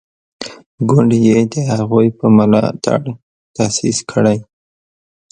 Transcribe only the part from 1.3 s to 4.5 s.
د هغوی په ملاتړ تاسیس کړی.